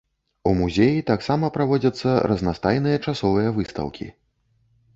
[0.51, 4.13] У музеі таксама праводзяцца разнастайныя часовыя выстаўкі.